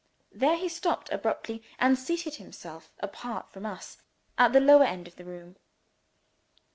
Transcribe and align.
There 0.31 0.57
he 0.57 0.67
stopped 0.67 1.11
abruptly 1.11 1.61
and 1.77 1.95
seated 1.95 2.37
himself 2.37 2.91
apart 3.01 3.51
from 3.51 3.67
us, 3.67 4.01
at 4.35 4.51
the 4.51 4.59
lower 4.59 4.85
end 4.85 5.07
of 5.07 5.15
the 5.15 5.25
room. 5.25 5.57